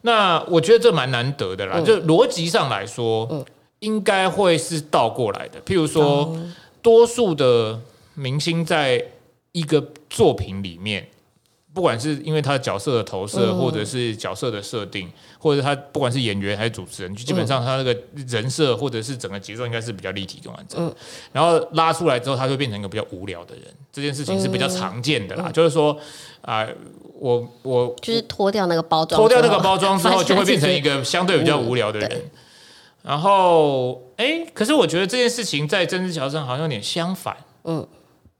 [0.01, 3.43] 那我觉得这蛮难得的啦，嗯、就逻辑上来说，嗯、
[3.79, 5.59] 应该会是倒过来的。
[5.61, 7.79] 譬如说，嗯、多数的
[8.13, 9.03] 明星在
[9.51, 11.07] 一个作品里面，
[11.73, 17.95] 不管是因为他的角色的投射，嗯、或者是角色的设定，或者他不管是演员还是主持人，就基本上他那个
[18.27, 20.85] 人设或者是整个节奏应该是比较立体跟完整。
[20.85, 20.93] 嗯、
[21.31, 23.63] 然后拉出来之后，他就变成一个比较无聊的人。
[23.91, 25.97] 这件事情是比较常见的啦，嗯、就是说
[26.41, 26.59] 啊。
[26.59, 26.69] 呃
[27.17, 32.11] 我我就是脱掉那个包装，脱掉那个包装之后，就会变成一个相对比较无聊的人。
[32.11, 32.29] 嗯、
[33.03, 37.37] 然后，哎、欸，可是我觉得这件事情在曾之乔上好像有点相反。
[37.63, 37.87] 嗯，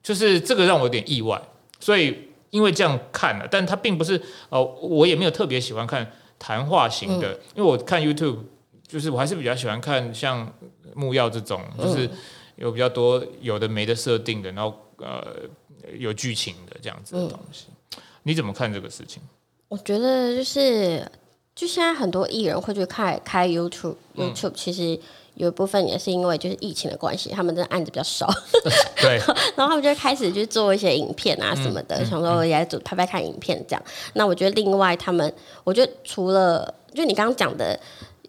[0.04, 1.42] 就是这个让我有点意外。
[1.86, 2.18] 所以
[2.50, 4.18] 因为这样看了，但他并不是
[4.50, 8.38] 哦、呃，我也没有特别喜欢看谈话型的，嗯、因为我看 YouTube，
[8.88, 10.52] 就是我还是比较喜欢看像
[10.96, 12.10] 木曜这种，就是
[12.56, 15.24] 有比较多有的没的设定的，然后呃
[15.96, 17.68] 有剧情的这样子的东西。
[17.70, 19.22] 嗯你怎么看这个事情？
[19.68, 21.08] 我觉得就是，
[21.54, 25.00] 就现在很多艺人会去开开 YouTube，YouTube、嗯、其实
[25.36, 28.30] 有一部分也是因为就是疫情的关系，他们的案子比较少。
[29.00, 29.18] 对。
[29.56, 33.84] 然后他们就开始去做一些影片啊什么的，嗯、想说也来拍拍看影片这样。
[33.86, 35.32] 嗯、那我觉得另外他们，
[35.64, 37.80] 我觉得除了就你刚刚讲的，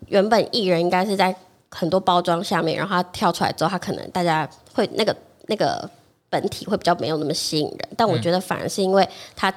[0.09, 1.35] 原本艺人应该是在
[1.71, 5.17] 很多包装下面，然后他跳出来之后，他可能大家会那个
[5.47, 5.89] 那个
[6.29, 7.89] 本体会比较没有那么吸引人。
[7.97, 9.53] 但我觉得反而是因为他。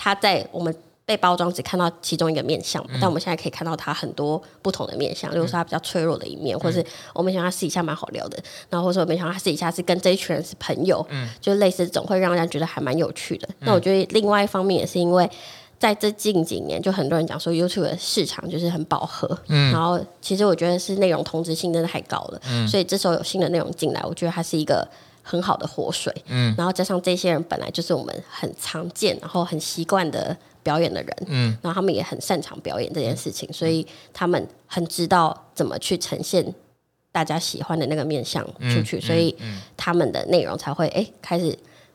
[0.00, 0.72] 他在我们
[1.08, 13.48] 被包装只看到其中一个面相，嗯、但我们现在可以看到他很多不同的面相，例如说他比较脆弱的一面，嗯、或是我们想他私底下蛮好聊的，然后或者说我们想他私底下是跟这一群人是朋友，嗯，就类似总会让人家觉得还蛮有趣的。
[13.52, 15.30] 嗯、那我觉得另外一方面也是因为
[15.78, 24.86] 在这近几年，就很多人讲说 YouTube 的市场就是很饱和，嗯，然后其实我觉得是内容同质性真的太高了，嗯，所以这时候有新的内容进来，我觉得它是一个。
[25.30, 30.34] 很好的活水，嗯，然后加上这些人本来就是我们很常见，然后很习惯的
[30.68, 36.44] 表演的人，嗯，然后他们也很擅长表演这件事情，嗯、所以他们很知道怎么去呈现
[37.10, 39.34] 大家喜欢的那个面相出去，嗯、所以
[39.78, 41.50] 他们的内容才会哎开始，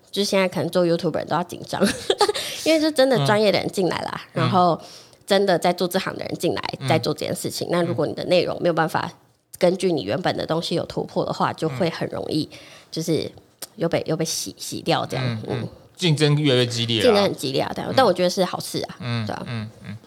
[0.10, 1.80] 就是现在可能做 YouTuber 人都要紧张，
[2.66, 4.82] 因为是真的专业的人进来啦，嗯、然后
[5.28, 9.12] 真的在做这行的人进来在做这件事情，嗯、那如果你的内容没有办法
[9.60, 12.50] 根据你原本的东西有突破的话，就会很容易。
[12.94, 13.32] 就是
[13.76, 19.98] 又被又被洗洗掉这样，嗯，嗯，竞争越来越激烈，竞争很激烈啊，但但我觉得是好事啊，嗯，对啊，嗯嗯。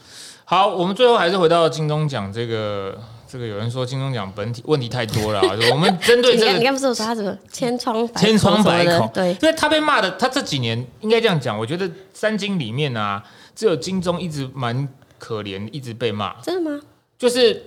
[0.45, 2.97] 好，我们最后还是回到金钟奖这个
[3.27, 5.41] 这个，有人说金钟奖本体问题太多了，
[5.73, 9.11] 我们针对这个，你刚不是说他什么千疮千疮百孔？
[9.13, 13.23] 对，因为他被骂的，他这几年应该这样讲，我觉得三金里面啊，
[13.55, 16.81] 只有金钟一直蛮可怜，一直被骂，真的吗？
[17.19, 17.63] 就是。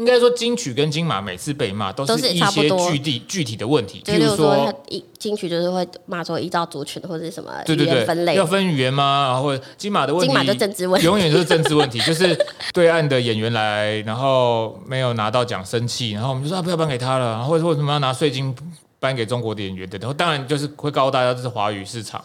[0.00, 9.26] 应该说金曲跟金马每次被骂都是一些具体具体的问题，比如说一金曲就是会骂说依照族群或者什么对对对分类要分语言吗？
[9.30, 12.34] 然后金马的问题，金马的政治问题永远都是政治问题，就是
[12.72, 18.56] 对岸的演员来，然后没有拿到奖生气，然后我们就说啊不要颁给他了，然后或者为什么要拿税金
[18.98, 19.98] 颁给中国的演员的？
[19.98, 22.24] 然后当然就是会告诉大家这是华语市场，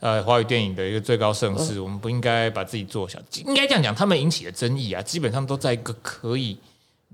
[0.00, 3.18] 呃华语电影的一个最高盛世，嗯、我们不应该把自己做小。
[3.46, 6.58] 应该这样讲，他们引起的争议啊，基本上都在一个可以。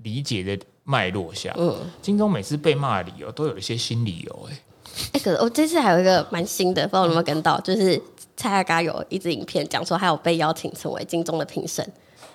[0.03, 4.57] 理解的脉络下，嗯，金钟每次被骂的理由都有一些新理由，哎，
[5.13, 7.99] 哎，可是我这次还有一个蛮新的，不知道有没有跟到，就是
[8.37, 11.83] 蔡阿嘎有一支影片讲说，他有被邀请成为金钟的评审，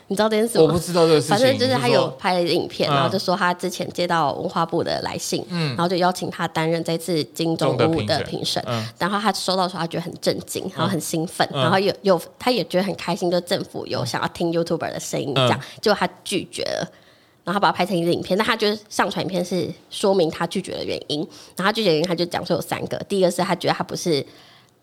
[0.08, 0.64] 你知道这件事吗？
[0.64, 8.60] 我不知道这个事情，反正就是他有拍了一个影片，然后就说他之前接到文化部的来信，嗯，然后就邀请他担任这次金钟五的评审，
[8.98, 16.90] 然后他收到的时候，他觉得很震惊，然后很兴奋，然后有有他也觉得很开心，就政府有想要听 YouTuber 的声音，这样，结果他拒绝了。
[17.50, 21.18] 然后他把它拍成一个影片，那他就是上传影片是说明他拒绝的原因。
[21.56, 24.24] 然后他拒绝原因，他就讲说有三个：第一个是他觉得他不是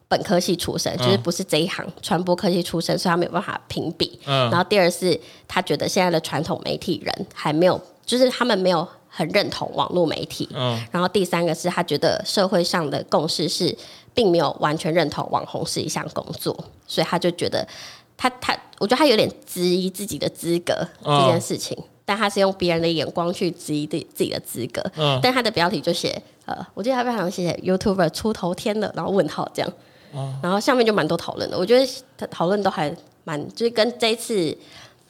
[0.09, 4.19] 本科系出身，就是不是这一行传播科系出身，所以他没有办法评比。
[4.25, 10.49] 然后第二是他觉得现在的传统媒体人还没有，就是他们没有很认同网络媒体。
[10.53, 13.73] 嗯然后第三个是他觉得社会上的共识是
[14.13, 16.53] 并没有完全认同网红是一项工作，
[16.85, 17.65] 所以他就觉得
[18.17, 21.77] 他他，我觉得他有点质疑自己的资格这件事情。
[22.07, 29.73] 但他是用别人的眼光去质疑自自己的资格，嗯、但他的标题就写呃，我记得他非常写 YouTuber 出头天了，然后问号这样，
[30.15, 31.57] 嗯、然后下面就蛮多讨论的。
[31.57, 31.85] 我觉得
[32.17, 34.57] 他讨论都还蛮，就是跟这一次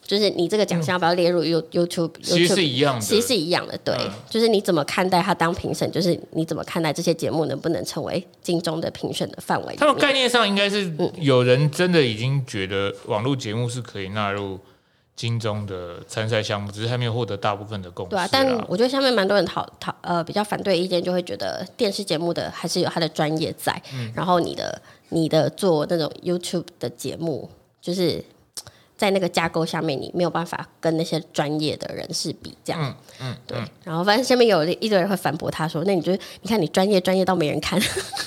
[0.02, 2.10] 就是你这个奖项要不要列入 You YouTube？
[2.20, 3.78] 其实是一样的，其实是一样的。
[3.84, 9.76] 对，嗯、就是你怎么看待他当评审，就是你怎么看待这些节目能不能成为金钟的评选的范围。
[9.76, 14.58] 他们概念上应该是有人真的已经觉得网络节目是可以纳入
[15.18, 18.10] 金钟的参赛项目，只是还没有获得大部分的共识。
[18.10, 27.50] 对啊，但我觉得下面蛮多人讨讨呃比较反对意见，就会觉得电视节目的还是有他的专业在，嗯、然后你的你的做那种 YouTube 的节目
[27.82, 28.24] 就是。
[28.98, 32.82] 在那个架构下面，你没有办法跟那些专业的人士比，这样，
[33.20, 33.56] 嗯嗯，对。
[33.84, 37.80] 然后反正下面有一堆人会反驳他说：“那你就，你看你专业专业到没人看，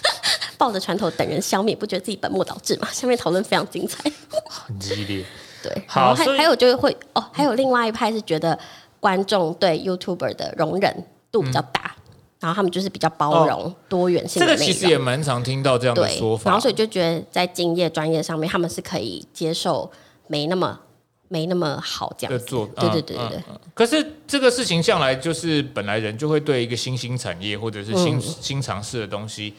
[0.57, 4.09] 抱着船头等人消灭，不觉得自己本末倒置吗？”下面讨论非常精彩，
[4.47, 5.25] 很激烈。
[5.63, 8.57] 对，好，还还有就是会哦，还有另外一派是觉得
[8.99, 11.95] 观众对 YouTuber 的容忍度比较大，
[12.39, 14.45] 然后他们就是比较包容多元性的。
[14.47, 16.49] 这个其实也蛮常听到这样的说法。
[16.49, 19.91] 然后所以就觉得在敬业专业上面，他们是可以接受。
[20.27, 20.79] 没那么
[21.27, 23.59] 没那么好这样子做，对对对对对、嗯嗯。
[23.73, 29.53] 可是这个事情向来就是本来人就会对一个新兴产业或者是新、嗯、新尝试的东西，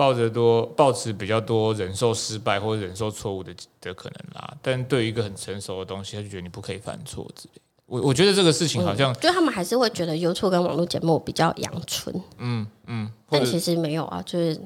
[0.00, 4.56] 抱着多抱持比较多忍受失败或者忍受错误的的可能啦。
[4.62, 7.60] 但对于一个很成熟的东西，他就觉得你不可以犯错之类。
[7.84, 12.22] 我我觉得这个事情好像，就、嗯、他们还是会觉得 YouTube 跟网络节目比较阳春。
[12.38, 14.58] 嗯嗯，但其实没有啊，就是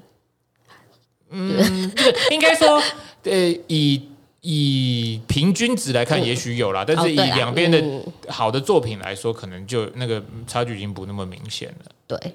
[1.30, 1.92] 嗯，
[2.30, 2.80] 应该说
[3.24, 3.32] 呃
[3.66, 4.10] 以。
[4.46, 7.82] 以平均值来看，也许有啦，嗯、但是以两边的
[8.28, 11.90] 好的作品来说，可能就那个差距已经不那么明显了。
[12.06, 12.34] 对，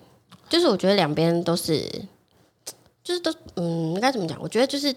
[0.50, 1.88] 就是我觉得两边都是，
[3.10, 4.40] 就是都嗯，应该怎么讲？
[4.40, 4.96] 我觉得就是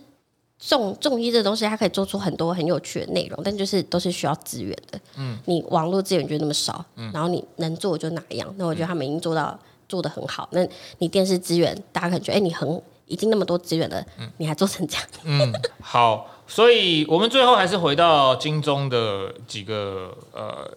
[0.58, 5.00] 重重医这东西，它可以做出很多很有趣的内容，但就是都是需要资源的。
[5.16, 8.54] 嗯，你网络资源就那么少，嗯，然后你能做就哪样？
[8.58, 10.46] 那我觉得他们已经做到做的很好。
[10.52, 10.60] 那
[10.98, 15.06] 你电视资源，大家可能觉得，哎、欸，你很已经那么多资源了，嗯，你还做成这样？
[15.24, 16.28] 嗯，好。
[16.46, 20.70] 所以，我们最后还是回到金钟的几个呃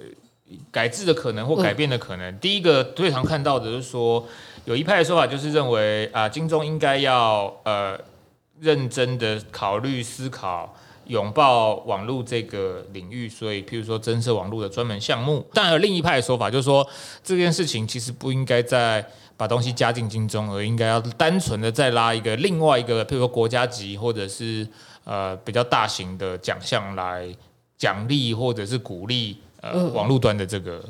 [0.72, 2.32] 改制的可能或改变的可能。
[2.32, 4.26] 嗯、第一个最常看到的就是说，
[4.66, 8.00] 有一派的说法就是认为啊、呃，金钟应该要呃
[8.60, 10.76] 认真的考虑思考
[11.08, 15.46] 拥抱网络这个领域，所以譬如说增设网络的专门项目。
[15.54, 16.88] 但有另一派的说法就是说，
[17.24, 19.06] 这件事情其实不应该再
[19.38, 24.68] 把东西加进金钟，而应该要单纯的再拉一个另外一个，譬如说国家级或者是。
[25.08, 27.30] 呃，比较大型的奖项来
[27.78, 30.84] 奖励或者是鼓励呃、嗯、网络端的这个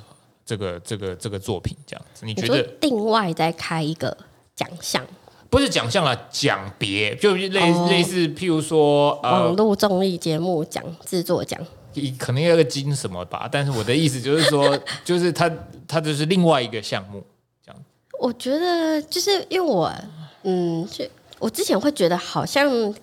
[0.46, 4.16] 这个这个这个作品这样子，你觉得你另外再开一个
[4.56, 5.06] 奖项？
[5.50, 11.60] 不是奖项啦，奖别就类、哦、类似，譬如说、呃、网络综艺节目奖制作奖，
[12.20, 13.48] 可能要个金什么吧。
[13.52, 15.50] 但是我的意思就是说， 就是它
[15.88, 17.24] 它就是另外一个项目
[17.66, 17.82] 这样。
[18.20, 19.94] 我觉得就是因为我
[20.44, 21.06] 嗯，就
[21.40, 22.94] 我之前会觉得好像。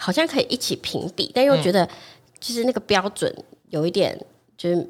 [0.00, 1.84] 好像可以一起评比，但又觉得
[2.38, 3.34] 就是那个标准
[3.70, 4.16] 有一点
[4.56, 4.88] 就是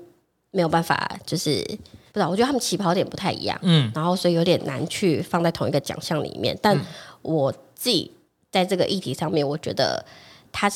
[0.59, 1.63] 没有办法，就是
[2.11, 2.29] 不知道。
[2.29, 6.59] 我觉得他们起跑点不太一样，嗯，然后所以有点难去放在同一个奖项里面。
[6.61, 6.77] 但
[7.23, 8.11] 我自己
[8.51, 10.05] 在这个议题上面，我觉得
[10.51, 10.69] 他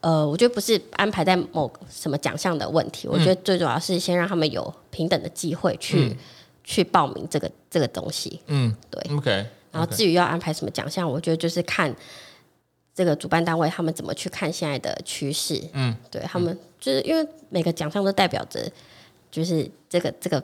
[0.00, 3.06] 呃，我觉得不是安排在某什么奖项的问题。
[3.06, 6.16] 我觉得最主要是先让他们有平等的机会去、嗯、
[6.64, 8.40] 去报名这个这个东西。
[8.48, 9.46] 嗯，对，OK。
[9.70, 11.94] 然后至于要安排什么奖项，我觉得就是看。
[12.94, 15.58] 这个主办单位他们怎么去看现在的趋势？
[15.72, 18.60] 嗯，对他们就是因为每个奖项都代表着，
[19.30, 20.42] 就是这个这个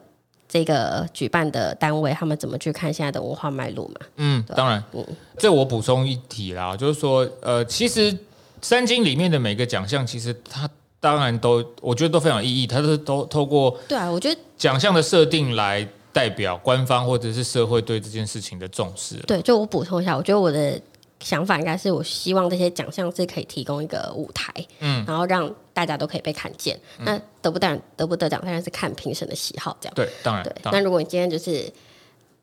[0.49, 3.95] 这个举办的单位他们怎么去看现在的文化脉络嘛？
[4.19, 5.05] 嗯，当然，嗯，
[5.37, 8.17] 这我补充一题啦，就是说，呃，其实
[8.63, 10.71] 三金里面的每个奖项，其实它
[11.01, 19.17] 当然都我觉得都非常有意义，它是都透过对啊，我觉得奖项的设定来代表官方或者是社会对这件事情的重视。
[19.27, 20.81] 对，就我补充一下，我觉得我的。
[21.21, 26.79] 想法应该是，我希望这些奖项是可以提供一个舞台，嗯，然后让大家都可以被看见。
[26.99, 29.95] 嗯、那得不得得不得奖，当然是看评审的喜好，这样。
[29.97, 30.45] 对，当然。
[30.45, 30.55] 对。
[30.71, 31.69] 那如果你今天就是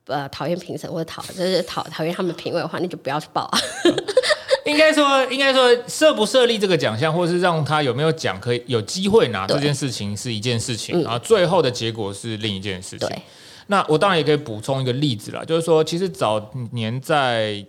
[0.08, 3.60] 呃讨厌评审或者讨 就是讨讨厌他们评委的话，那就不要去报啊。
[4.66, 13.08] 应该说，应该说设不设立这个奖项，或是让他有没有奖可以有机会拿这件事情是一件事情，然后最后的结果是另一件事情。
[13.08, 13.22] 对。
[13.68, 17.66] 那我当然也可以补充一个例子啦，就是说，其实早年在。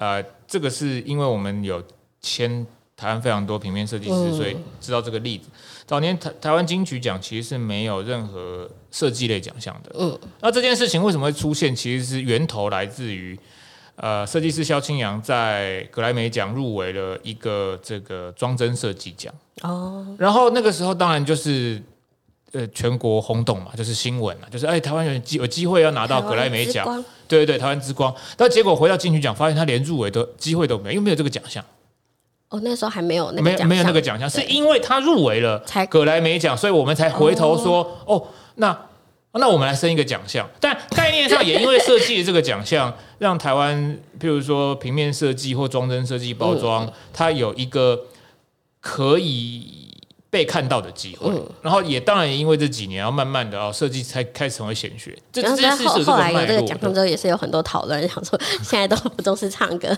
[0.00, 1.80] 呃，这个是因为我们有
[2.20, 5.48] 签台湾非常多平面设计师，嗯、所以知道这个例子。
[5.86, 9.92] 早年台台湾金曲奖其实是没有任何设计类奖项的。
[9.98, 11.76] 嗯，那这件事情为什么会出现？
[11.76, 13.38] 其实是源头来自于
[13.96, 19.32] 呃，设计师萧清扬在格莱美奖入围了一个这个装帧设计奖。
[19.60, 21.80] 哦，然后那个时候当然就是。
[22.52, 26.82] 呃，全国轰动嘛，就是新闻嘛，就是哎，台湾有机有机会要拿到格莱美奖，
[27.28, 28.14] 对对对，台湾之光。
[28.38, 31.62] 但结果回到金曲奖，发现他连入围的机会都没有，因为没有这个奖项。
[32.48, 38.86] 哦，那时候还没有那个没有没有那个奖项，是因为他入围了才葛莱美奖，所以我们才回头说哦，哦，那
[39.32, 40.48] 那我们来生一个奖项。
[40.58, 43.78] 但概念上也因为设计的这个奖项，让台湾
[44.18, 48.06] 譬如说平面设计或装帧设计包装，嗯、它有一个
[48.80, 49.86] 可以。
[50.30, 55.16] 被看到的机会，嗯、然后也当然也因为这几年，然后慢慢的哦，设计才开始成为显学。
[55.32, 59.88] 这这件事是后来有这个奖项之后，也是有很多讨论，想说 现在都不都是唱歌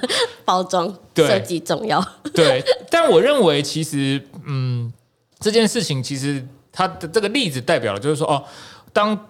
[0.45, 2.01] 包装设计重要。
[2.33, 4.93] 对，但我认为其实嗯，
[5.41, 8.45] 这件事情其实它的这个例子代表了，就是说哦，
[8.93, 9.27] 当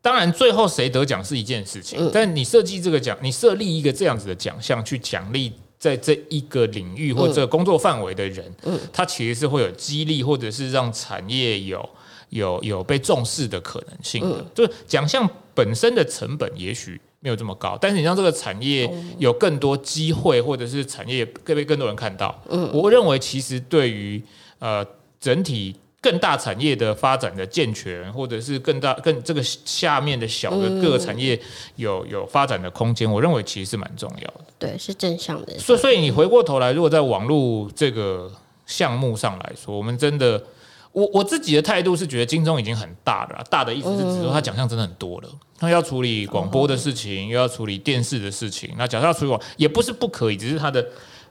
[0.00, 5.52] 当然最后谁得奖是一件事情，嗯、但你设计这个奖，你设立一个这样子的奖项去奖励。
[5.82, 11.90] 在这一个领域或者工作范围的人，嗯，他其实是会有激励，或者是让产业有
[12.28, 14.36] 有有被重视的可能性的。
[14.38, 24.22] 嗯，就是奖项本身的成本也许没有这么高，但是你让这个产业有更多机会，或者是产业更被更多人看到，嗯，我认为其实对于
[24.60, 24.86] 呃
[25.18, 25.74] 整体。
[26.02, 31.40] 更大产业的发展的健全，或者是更大更这个下面的小的各个产业
[31.76, 34.44] 有有发展的空间，我认为其实是蛮重要的。
[34.58, 35.56] 对，是正向的。
[35.60, 38.28] 所以，所以你回过头来，如果在网络这个
[38.66, 40.42] 项目上来说，我们真的，
[40.90, 43.44] 我我自己的态度是觉得金钟已经很大了。
[43.48, 45.28] 大的意思是指说，它奖项真的很多了。
[45.56, 48.74] 他要处理广播的事情，又要处理电视的事情。
[48.76, 50.84] 那假设要处理广，也不是不可以，只是它的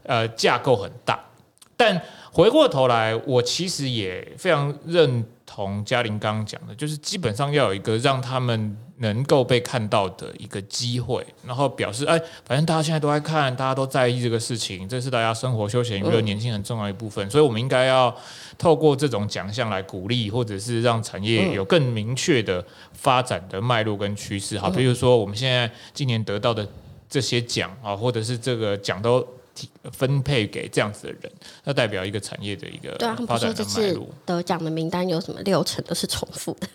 [0.03, 1.21] 呃架构很大，
[1.75, 2.01] 但。
[2.31, 18.15] 回过头来，我其实也非常认同嘉玲刚刚讲的，就是基本上要有一个让他们能够被看到的一个机会，然后表示，哎，反正大家现在都在看，大家都在意这个事情，这是大家生活、休闲、娱乐、年轻很重要一部分，所以我们应该要
[18.57, 24.57] 透过这种奖项来鼓励，或者是让产业有更明确的发展的脉络跟趋势。
[24.57, 26.65] 好，比如说我们现在今年得到的
[27.09, 29.27] 这些奖啊，或者是这个奖都。
[29.91, 31.31] 分配给这样子的人，
[31.63, 32.95] 那代表一个产业的一个
[33.27, 34.07] 发展的脉络。
[34.25, 36.67] 得奖的名单有什么六成都是重复的，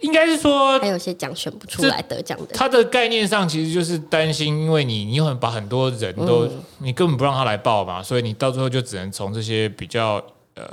[0.00, 2.54] 应该是说 还有些奖选不出来得奖的。
[2.54, 10.22] 他的概念上其实就是担心，因为你你有把很多人都、嗯、你根本不让他来报嘛，所以你到最后就只能从这些比较
[10.54, 10.70] 呃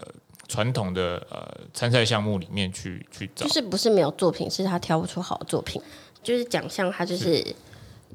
[0.47, 3.45] 传统的呃参赛项目里面去去找。
[3.47, 5.81] 就是不是没有作品，是他挑不出好的作品。
[6.21, 7.55] 就是奖项，它就是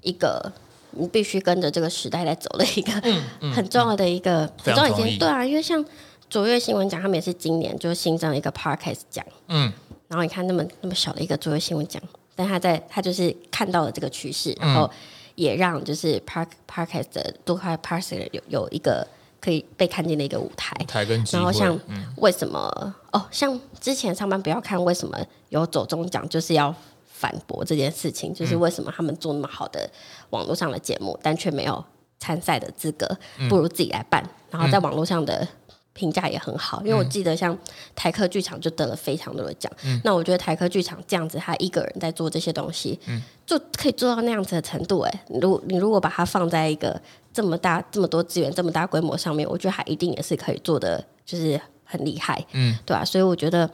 [0.03, 0.53] 一个。
[0.97, 2.93] 你必须跟着这个时代在走的一个
[3.53, 5.85] 很重要的一个，很重要一件对啊，因为像
[6.29, 9.73] 卓越新闻奖，他们也是今年就新增了一个 Podcast 奖，嗯，
[10.09, 12.03] 然后你看那么那么小的一个卓越新闻奖，
[12.35, 14.91] 但他在他就是看到了这个趋势，然后
[15.35, 19.07] 也让就是 Park Podcast 的多块 Podcast 有有一个
[19.41, 21.79] 可以被看见的一个舞台，舞台跟然后像
[22.17, 25.19] 为什么、嗯、哦，像之前上班不要看为什么
[25.51, 26.75] 有走中奖，就是要。
[27.15, 29.89] 反驳这件事情，就是为什么他们做那么好的
[30.31, 31.83] 网络上的节目，但却没有
[32.19, 33.09] 参赛的资格，
[33.49, 34.29] 不如自己来办。
[34.51, 35.47] 然后在网络上的
[35.93, 37.57] 评价也很好，因为我记得像
[37.95, 39.73] 台客剧场就得了非常多的奖。
[40.03, 42.99] 那我觉得台客剧场这样子，他一个人在做这些东西，
[43.47, 45.01] 就可以做到那样子的程度。
[45.01, 47.01] 哎，如你如果把它放在一个
[47.33, 52.45] 这么大、这么多资源、这么大规模上面，我觉得他一定也是可以做的，就是很厉害。
[52.53, 53.05] 嗯，对吧？
[53.05, 53.71] 所以我觉得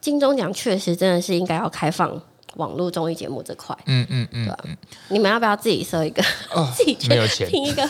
[0.00, 2.22] 金钟奖确实真的是应该要开放。
[2.56, 4.58] 网络综艺节目这块，嗯嗯嗯，对吧？
[5.08, 6.22] 你们要不要自己设一个？
[6.54, 7.82] 哦， 自己没有钱评一个，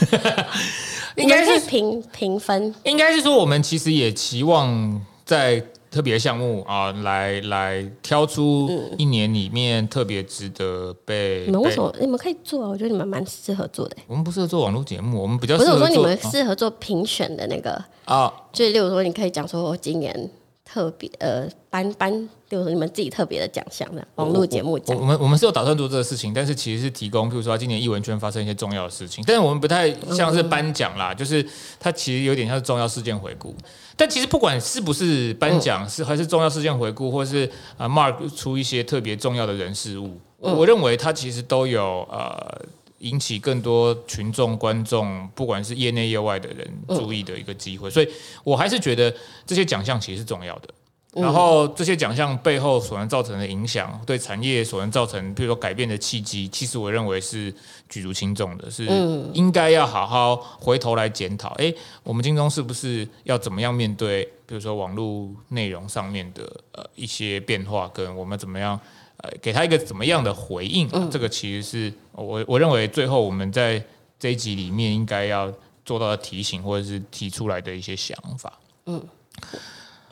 [1.17, 2.75] 应该是评评分。
[2.85, 11.45] 应该是说，我们其实也期望在特别项目啊，来来挑出一年里面特别值得被。
[11.47, 11.95] 你们为什么？
[12.01, 13.97] 你们可以做，我觉得你们蛮适合做的。
[14.07, 17.73] 我们不适合做网络节目，我们比较不是我说你们适合做评选的那个
[18.05, 20.31] 啊，就例如说，你可以讲说我今年。
[20.65, 22.11] 特别呃，颁颁，
[22.53, 24.95] 就是你们自己特别的奖项的网络节目奖。
[24.95, 31.43] 我们我们是有打算做这个事情，但是其实是提供，譬如说今年艺文圈发生一些重要的事情，但是我们不太像是颁奖啦，嗯、就是
[31.81, 33.57] 它其实有点像是重要事件回顾。
[33.97, 42.61] 但其实不管是不是颁奖，是还是重要事件回顾，或是啊 mark 出一些特别重要的人事物，嗯、我认为它其实都有呃。
[42.99, 48.09] 引起更多群众、观众，不管是业内业外的人注意的一个机会，嗯、所以
[48.45, 49.13] 我还是觉得
[49.45, 50.69] 这些奖项其实是重要的。
[51.15, 57.55] 嗯、然后这些奖项背后所能造成的影响，对产业所能造成，比如说改变的契机，其实我认为是
[57.89, 58.87] 举足轻重的，是
[59.35, 61.51] 应该要好好回头来检讨。
[61.59, 68.81] 哎，我们金钟是不是要怎么样面对，比如说网络内容上面的呃一些变化，跟我们怎么样？
[69.19, 70.89] 呃，给他一个怎么样的回应？
[70.93, 73.81] 嗯、这个其实是我我认为最后我们在
[74.19, 75.53] 这一集里面应该要
[75.85, 78.53] 做到的提醒，或者是提出来的一些想法。
[78.87, 79.01] 嗯，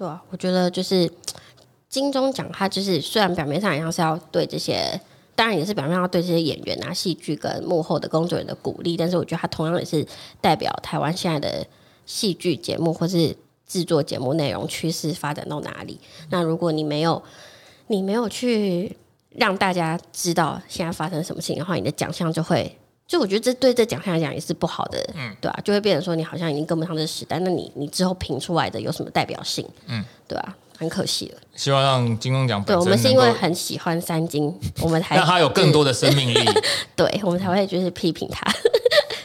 [0.00, 1.12] 对啊，我觉得就是
[1.90, 4.98] 金钟奖，它就是虽然表面上好像是要对这些，
[5.34, 10.06] 当然也是表面上要对这些演员啊、戏剧跟幕后的工作人员的鼓励，但是我觉得它同样也是
[10.40, 11.66] 代表台湾现在的
[12.06, 13.36] 戏剧节目或是
[13.66, 16.00] 制作节目内容趋势发展到哪里。
[16.30, 17.22] 那如果你没有，
[17.88, 18.96] 你没有去
[19.32, 22.74] 让大家知道现在发生什么事情的话，你的奖项就会，
[23.10, 25.60] 就我觉得这对这奖项来讲也是不好的，嗯，对吧、啊？
[25.64, 29.68] 就会变成说你好像已经跟不上这个时代，那你你之后评出来的有什么代表性？
[29.88, 30.54] 嗯，对吧、啊？
[30.78, 31.40] 很可惜了。
[31.56, 36.38] 希望让金钟奖，对我们是因为很喜欢三金，我们才让他有更多的生命力，
[36.94, 38.48] 对我们才会就是批评他。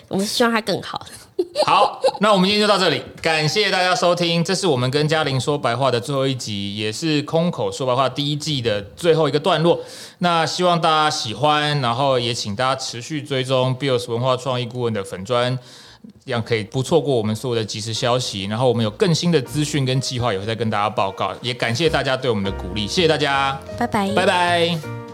[0.08, 1.06] 我们希望他更好。
[1.66, 9.80] 好，那我们今天就到这里，感谢大家收听，这是我们跟嘉玲说白话的最后一集，也是空口说白话第一季的最后一个段落。
[10.20, 15.60] 那希望大家喜欢，然后也请大家持续追踪 BIOS 文化创意顾问的粉砖，
[16.26, 18.46] 这样可以不错过我们所有的即时消息。
[18.46, 21.34] 然后我们有更新的资讯跟计划，也会再跟大家报告。
[21.42, 25.05] 也感谢大家对我们的鼓励，谢谢大家，拜拜，拜拜。